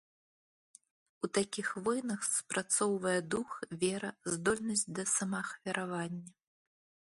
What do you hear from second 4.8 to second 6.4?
да самаахвяравання.